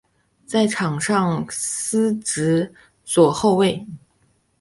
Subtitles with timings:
[0.47, 3.85] 在场上司职左后卫。